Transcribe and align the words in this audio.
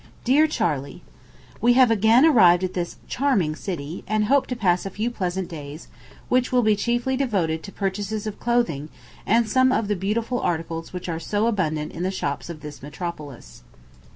DEAR 0.23 0.47
CHARLEY: 0.47 1.03
We 1.61 1.73
have 1.73 1.91
again 1.91 2.25
arrived 2.25 2.63
at 2.63 2.73
this 2.73 2.95
charming 3.07 3.55
city, 3.55 4.03
and 4.07 4.25
hope 4.25 4.47
to 4.47 4.55
pass 4.55 4.83
a 4.83 4.89
few 4.89 5.11
pleasant 5.11 5.47
days, 5.47 5.89
which 6.27 6.51
will 6.51 6.63
be 6.63 6.75
chiefly 6.75 7.15
devoted 7.15 7.61
to 7.61 7.71
purchases 7.71 8.25
of 8.25 8.39
clothing 8.39 8.89
and 9.27 9.47
some 9.47 9.71
of 9.71 9.87
the 9.87 9.95
beautiful 9.95 10.39
articles 10.39 10.91
which 10.91 11.07
are 11.07 11.19
so 11.19 11.45
abundant 11.45 11.91
in 11.91 12.01
the 12.01 12.09
shops 12.09 12.49
of 12.49 12.61
this 12.61 12.81
metropolis. 12.81 13.61